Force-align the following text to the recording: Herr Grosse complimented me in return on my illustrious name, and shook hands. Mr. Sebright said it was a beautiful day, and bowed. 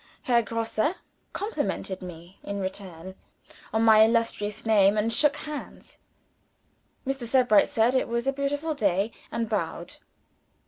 Herr 0.23 0.41
Grosse 0.41 0.79
complimented 1.31 2.01
me 2.01 2.39
in 2.41 2.59
return 2.59 3.13
on 3.71 3.83
my 3.83 3.99
illustrious 4.03 4.65
name, 4.65 4.97
and 4.97 5.13
shook 5.13 5.35
hands. 5.35 5.99
Mr. 7.05 7.27
Sebright 7.27 7.69
said 7.69 7.93
it 7.93 8.07
was 8.07 8.25
a 8.25 8.33
beautiful 8.33 8.73
day, 8.73 9.11
and 9.31 9.47
bowed. 9.47 9.97